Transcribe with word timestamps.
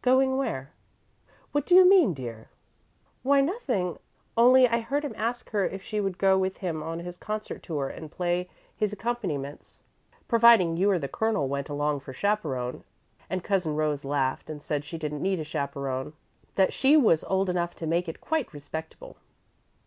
"Going 0.00 0.38
where? 0.38 0.72
What 1.52 1.66
do 1.66 1.74
you 1.74 1.86
mean, 1.86 2.14
dear?" 2.14 2.48
"Why, 3.22 3.42
nothing. 3.42 3.98
Only 4.34 4.66
I 4.66 4.80
heard 4.80 5.04
him 5.04 5.12
ask 5.14 5.50
her 5.50 5.66
if 5.68 5.82
she 5.82 6.00
would 6.00 6.16
go 6.16 6.38
with 6.38 6.56
him 6.56 6.82
on 6.82 7.00
his 7.00 7.18
concert 7.18 7.62
tour 7.62 7.90
and 7.90 8.10
play 8.10 8.48
his 8.74 8.94
accompaniments, 8.94 9.80
providing 10.26 10.78
you 10.78 10.90
or 10.90 10.98
the 10.98 11.06
Colonel 11.08 11.48
went 11.48 11.68
along 11.68 12.00
for 12.00 12.14
chaperone, 12.14 12.82
and 13.28 13.44
Cousin 13.44 13.76
Rose 13.76 14.06
laughed 14.06 14.48
and 14.48 14.62
said 14.62 14.86
she 14.86 14.96
didn't 14.96 15.20
need 15.20 15.38
a 15.38 15.44
chaperone 15.44 16.14
that 16.54 16.72
she 16.72 16.96
was 16.96 17.22
old 17.22 17.50
enough 17.50 17.74
to 17.74 17.86
make 17.86 18.08
it 18.08 18.22
quite 18.22 18.54
respectable." 18.54 19.18